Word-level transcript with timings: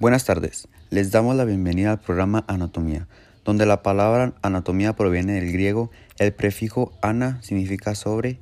Buenas 0.00 0.24
tardes, 0.24 0.66
les 0.88 1.10
damos 1.10 1.36
la 1.36 1.44
bienvenida 1.44 1.92
al 1.92 2.00
programa 2.00 2.42
Anatomía, 2.48 3.06
donde 3.44 3.66
la 3.66 3.82
palabra 3.82 4.32
anatomía 4.40 4.94
proviene 4.94 5.34
del 5.34 5.52
griego, 5.52 5.90
el 6.18 6.32
prefijo 6.32 6.94
ana 7.02 7.38
significa 7.42 7.94
sobre, 7.94 8.38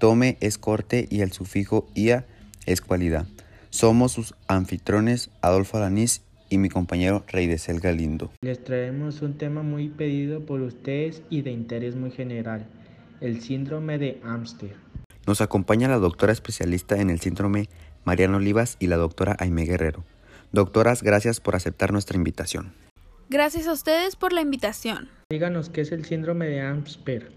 tome 0.00 0.36
es 0.40 0.58
corte 0.58 1.06
y 1.08 1.20
el 1.20 1.30
sufijo 1.30 1.86
ia 1.94 2.26
es 2.66 2.80
cualidad. 2.80 3.28
Somos 3.70 4.10
sus 4.10 4.34
anfitriones 4.48 5.30
Adolfo 5.42 5.76
Alanís 5.76 6.22
y 6.50 6.58
mi 6.58 6.70
compañero 6.70 7.22
Rey 7.28 7.46
de 7.46 7.58
Sel 7.58 7.78
Galindo. 7.78 8.32
Les 8.40 8.64
traemos 8.64 9.22
un 9.22 9.38
tema 9.38 9.62
muy 9.62 9.90
pedido 9.90 10.44
por 10.44 10.60
ustedes 10.60 11.22
y 11.30 11.42
de 11.42 11.52
interés 11.52 11.94
muy 11.94 12.10
general, 12.10 12.66
el 13.20 13.42
síndrome 13.42 13.98
de 13.98 14.20
Amster. 14.24 14.74
Nos 15.24 15.40
acompaña 15.40 15.86
la 15.86 15.98
doctora 15.98 16.32
especialista 16.32 17.00
en 17.00 17.10
el 17.10 17.20
síndrome 17.20 17.68
Mariana 18.04 18.38
Olivas 18.38 18.76
y 18.80 18.88
la 18.88 18.96
doctora 18.96 19.36
Aime 19.38 19.66
Guerrero. 19.66 20.02
Doctoras, 20.52 21.02
gracias 21.02 21.40
por 21.40 21.56
aceptar 21.56 21.92
nuestra 21.92 22.16
invitación. 22.16 22.74
Gracias 23.28 23.66
a 23.66 23.72
ustedes 23.72 24.16
por 24.16 24.32
la 24.32 24.40
invitación. 24.40 25.08
Díganos 25.30 25.68
qué 25.70 25.80
es 25.80 25.92
el 25.92 26.04
síndrome 26.04 26.46
de 26.46 26.60
Amster. 26.60 27.32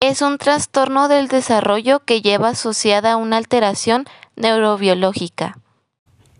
Es 0.00 0.22
un 0.22 0.38
trastorno 0.38 1.08
del 1.08 1.28
desarrollo 1.28 2.00
que 2.04 2.22
lleva 2.22 2.50
asociada 2.50 3.16
una 3.16 3.36
alteración 3.36 4.04
neurobiológica. 4.36 5.58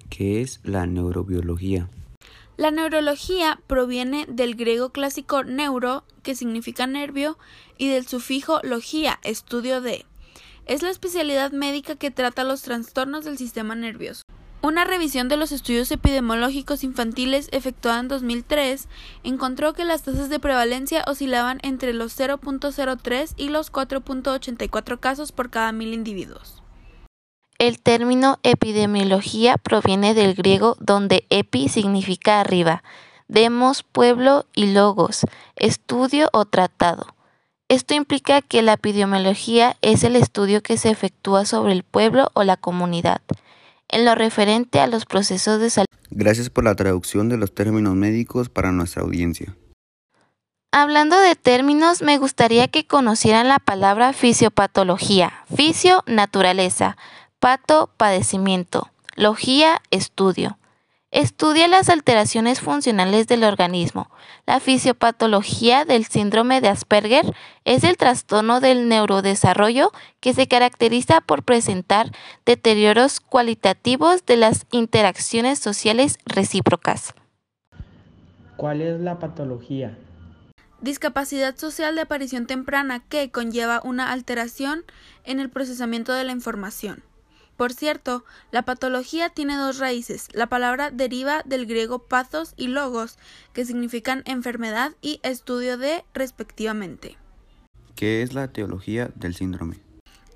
¿Qué 0.09 0.41
es 0.41 0.61
la 0.65 0.87
neurobiología? 0.87 1.89
La 2.57 2.71
neurología 2.71 3.61
proviene 3.67 4.27
del 4.29 4.55
griego 4.55 4.91
clásico 4.91 5.45
neuro, 5.45 6.05
que 6.23 6.35
significa 6.35 6.87
nervio, 6.87 7.39
y 7.77 7.89
del 7.89 8.07
sufijo 8.07 8.61
logía, 8.63 9.21
estudio 9.23 9.81
de. 9.81 10.07
Es 10.67 10.83
la 10.83 10.91
especialidad 10.91 11.53
médica 11.53 11.97
que 11.97 12.11
trata 12.11 12.45
los 12.45 12.63
trastornos 12.63 13.25
del 13.25 13.39
sistema 13.39 13.75
nervioso. 13.75 14.23
Una 14.61 14.85
revisión 14.85 15.29
de 15.29 15.37
los 15.37 15.53
estudios 15.53 15.89
epidemiológicos 15.93 16.83
infantiles 16.83 17.49
efectuada 17.53 18.01
en 18.01 18.09
2003 18.09 18.89
encontró 19.23 19.73
que 19.73 19.85
las 19.85 20.03
tasas 20.03 20.31
de 20.31 20.41
prevalencia 20.41 21.05
oscilaban 21.07 21.61
entre 21.63 21.95
los 21.95 22.19
0.03 22.19 23.35
y 23.37 23.51
los 23.51 23.71
4.84 23.71 24.99
casos 24.99 25.31
por 25.31 25.51
cada 25.51 25.71
mil 25.71 25.95
individuos. 25.95 26.65
El 27.59 27.79
término 27.79 28.41
epidemiología 28.43 29.59
proviene 29.59 30.15
del 30.15 30.35
griego 30.35 30.77
donde 30.81 31.25
epi 31.31 31.69
significa 31.69 32.41
arriba, 32.41 32.83
demos 33.29 33.85
pueblo 33.85 34.45
y 34.55 34.73
logos, 34.73 35.25
estudio 35.55 36.31
o 36.33 36.47
tratado. 36.47 37.15
Esto 37.69 37.95
implica 37.95 38.43
que 38.43 38.63
la 38.63 38.73
epidemiología 38.73 39.77
es 39.83 40.03
el 40.03 40.17
estudio 40.17 40.63
que 40.63 40.79
se 40.79 40.91
efectúa 40.91 41.45
sobre 41.45 41.75
el 41.75 41.85
pueblo 41.85 42.31
o 42.35 42.43
la 42.43 42.57
comunidad 42.57 43.21
en 43.89 44.05
lo 44.05 44.15
referente 44.15 44.81
a 44.81 44.87
los 44.87 45.07
procesos 45.07 45.61
de 45.61 45.71
salud. 45.71 45.87
Gracias 46.11 46.51
por 46.51 46.65
la 46.65 46.75
traducción 46.75 47.29
de 47.29 47.37
los 47.37 47.55
términos 47.55 47.95
médicos 47.95 48.49
para 48.49 48.73
nuestra 48.73 49.03
audiencia. 49.03 49.57
Hablando 50.71 51.19
de 51.19 51.35
términos, 51.35 52.03
me 52.03 52.19
gustaría 52.19 52.69
que 52.69 52.87
conocieran 52.87 53.49
la 53.49 53.59
palabra 53.59 54.13
fisiopatología. 54.13 55.33
Fisio, 55.55 56.05
naturaleza. 56.07 56.97
Pato, 57.39 57.91
padecimiento. 57.97 58.91
Logía, 59.17 59.81
estudio. 59.91 60.58
Estudia 61.11 61.69
las 61.69 61.89
alteraciones 61.89 62.61
funcionales 62.61 63.27
del 63.27 63.43
organismo. 63.43 64.11
La 64.47 64.61
fisiopatología 64.61 65.87
del 65.87 66.05
síndrome 66.05 66.61
de 66.61 66.69
Asperger 66.69 67.35
es 67.65 67.83
el 67.83 67.97
trastorno 67.97 68.61
del 68.61 68.89
neurodesarrollo 68.89 69.91
que 70.21 70.35
se 70.35 70.47
caracteriza 70.49 71.23
por 71.23 71.45
presentar 71.45 72.11
deterioros 72.45 73.21
cualitativos 73.21 74.27
de 74.27 74.37
las 74.37 74.67
interacciones 74.71 75.59
sociales 75.59 76.19
recíprocas. 76.27 77.15
¿Cuál 78.59 78.83
es 78.83 79.01
la 79.01 79.19
patología? 79.19 79.97
Discapacidad 80.83 81.57
social 81.57 81.95
de 81.95 82.03
aparición 82.03 82.47
temprana 82.47 83.01
que 83.01 83.31
conlleva 83.31 83.81
una 83.83 84.13
alteración 84.13 84.85
en 85.25 85.41
el 85.41 85.49
procesamiento 85.49 86.13
de 86.13 86.25
la 86.25 86.33
información. 86.33 87.03
Por 87.59 87.73
cierto, 87.73 88.25
la 88.53 88.63
patología 88.63 89.31
tiene 89.31 89.57
dos 89.57 89.79
raíces. 89.79 90.29
La 90.33 90.47
palabra 90.47 90.93
deriva 90.93 91.43
del 91.45 91.67
griego 91.67 91.99
pathos 91.99 92.55
y 92.57 92.69
logos, 92.69 93.19
que 93.53 93.65
significan 93.65 94.23
enfermedad 94.27 94.93
y 95.03 95.19
estudio 95.25 95.77
de 95.77 96.05
respectivamente. 96.15 97.19
¿Qué 97.97 98.23
es 98.23 98.33
la 98.33 98.45
etiología 98.45 99.11
del 99.17 99.35
síndrome? 99.35 99.81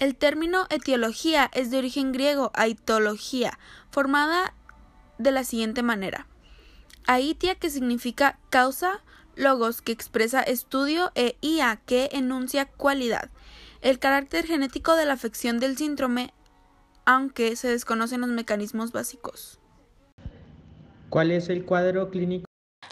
El 0.00 0.16
término 0.16 0.66
etiología 0.68 1.48
es 1.54 1.70
de 1.70 1.78
origen 1.78 2.10
griego, 2.10 2.50
aitología, 2.54 3.56
formada 3.92 4.52
de 5.18 5.30
la 5.30 5.44
siguiente 5.44 5.84
manera. 5.84 6.26
Aitia, 7.06 7.54
que 7.54 7.70
significa 7.70 8.40
causa, 8.50 9.00
logos, 9.36 9.80
que 9.80 9.92
expresa 9.92 10.42
estudio, 10.42 11.12
e 11.14 11.36
ia, 11.40 11.80
que 11.86 12.08
enuncia 12.10 12.66
cualidad. 12.66 13.30
El 13.80 14.00
carácter 14.00 14.44
genético 14.44 14.96
de 14.96 15.06
la 15.06 15.12
afección 15.12 15.60
del 15.60 15.76
síndrome 15.76 16.34
aunque 17.04 17.56
se 17.56 17.68
desconocen 17.68 18.20
los 18.20 18.30
mecanismos 18.30 18.92
básicos. 18.92 19.58
¿Cuál 21.08 21.30
es 21.30 21.48
el 21.48 21.64
cuadro 21.64 22.10
clínico? 22.10 22.46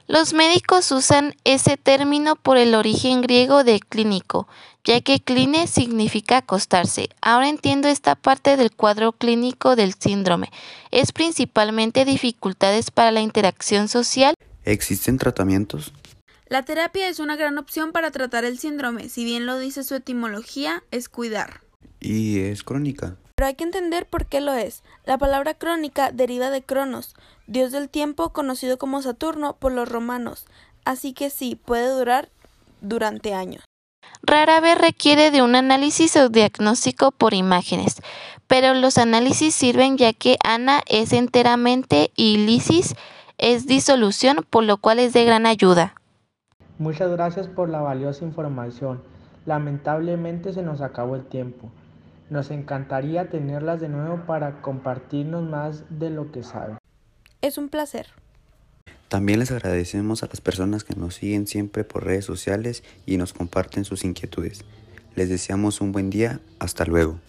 Los 0.07 0.33
médicos 0.35 0.91
usan 0.91 1.37
ese 1.45 1.77
término 1.77 2.35
por 2.35 2.57
el 2.57 2.75
origen 2.75 3.23
griego 3.23 3.63
de 3.63 3.79
clínico, 3.79 4.49
ya 4.85 5.01
que 5.01 5.21
cline 5.21 5.69
significa 5.69 6.39
acostarse. 6.39 7.11
Ahora 7.23 7.49
entiendo 7.49 7.87
esta 7.87 8.17
parte 8.17 8.57
del 8.57 8.73
cuadro 8.73 9.13
clínico 9.13 9.77
del 9.77 9.95
síndrome. 9.95 10.51
Es 10.91 11.13
principalmente 11.13 12.05
dificultades 12.05 12.91
para 12.91 13.13
la 13.13 13.21
interacción 13.21 13.87
social. 13.87 14.35
¿Existen 14.65 15.17
tratamientos? 15.17 15.93
La 16.49 16.65
terapia 16.65 17.09
es 17.09 17.21
una 17.21 17.37
gran 17.37 17.57
opción 17.59 17.93
para 17.93 18.11
tratar 18.11 18.45
el 18.45 18.59
síndrome, 18.59 19.09
si 19.09 19.25
bien 19.25 19.47
lo 19.47 19.59
dice 19.59 19.85
su 19.85 19.95
etimología, 19.95 20.83
es 20.91 21.09
cuidar. 21.09 21.61
¿Y 22.01 22.41
es 22.41 22.65
crónica? 22.65 23.17
Pero 23.41 23.49
hay 23.49 23.55
que 23.55 23.65
entender 23.65 24.05
por 24.05 24.27
qué 24.27 24.43
lo 24.43 24.53
es. 24.53 24.83
La 25.07 25.17
palabra 25.17 25.55
crónica 25.55 26.13
deriva 26.13 26.51
de 26.51 26.61
Cronos, 26.61 27.15
dios 27.47 27.73
del 27.73 27.89
tiempo 27.89 28.35
conocido 28.35 28.77
como 28.77 29.01
Saturno 29.01 29.57
por 29.59 29.73
los 29.73 29.89
romanos, 29.89 30.45
así 30.85 31.15
que 31.15 31.31
sí, 31.31 31.55
puede 31.57 31.89
durar 31.89 32.29
durante 32.83 33.33
años. 33.33 33.65
Rara 34.23 34.61
vez 34.61 34.77
requiere 34.77 35.31
de 35.31 35.41
un 35.41 35.57
análisis 35.57 36.17
o 36.17 36.29
diagnóstico 36.29 37.13
por 37.13 37.33
imágenes, 37.33 38.03
pero 38.47 38.75
los 38.75 38.99
análisis 38.99 39.55
sirven 39.55 39.97
ya 39.97 40.13
que 40.13 40.37
Ana 40.45 40.83
es 40.87 41.15
enteramente 41.15 42.11
y 42.17 42.37
lisis 42.37 42.95
es 43.39 43.67
disolución, 43.67 44.45
por 44.51 44.65
lo 44.65 44.77
cual 44.77 44.99
es 44.99 45.15
de 45.15 45.25
gran 45.25 45.47
ayuda. 45.47 45.95
Muchas 46.79 47.11
gracias 47.11 47.47
por 47.47 47.71
la 47.71 47.81
valiosa 47.81 48.23
información. 48.23 49.03
Lamentablemente 49.47 50.53
se 50.53 50.61
nos 50.61 50.83
acabó 50.83 51.17
el 51.17 51.25
tiempo. 51.25 51.71
Nos 52.31 52.51
encantaría 52.51 53.29
tenerlas 53.29 53.81
de 53.81 53.89
nuevo 53.89 54.25
para 54.25 54.63
compartirnos 54.63 55.43
más 55.43 55.85
de 55.91 56.11
lo 56.11 56.33
que 56.33 56.43
saben. 56.43 56.79
Es 57.43 57.59
un 57.59 57.69
placer. 57.69 58.07
También 59.09 59.41
les 59.41 59.51
agradecemos 59.51 60.23
a 60.23 60.29
las 60.29 60.41
personas 60.41 60.85
que 60.85 60.95
nos 60.95 61.17
siguen 61.17 61.47
siempre 61.47 61.85
por 61.85 62.05
redes 62.05 62.25
sociales 62.25 62.85
y 63.05 63.17
nos 63.17 63.33
comparten 63.33 63.85
sus 63.85 64.05
inquietudes. 64.05 64.65
Les 65.17 65.29
deseamos 65.29 65.81
un 65.81 65.91
buen 65.91 66.11
día. 66.11 66.41
Hasta 66.61 66.85
luego. 66.85 67.21